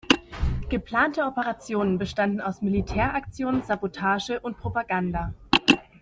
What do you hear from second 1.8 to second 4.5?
bestanden aus Militäraktionen, Sabotage